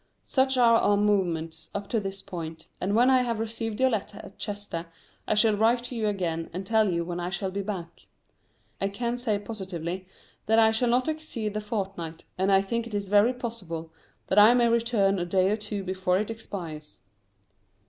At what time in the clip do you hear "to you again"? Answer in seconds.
5.83-6.49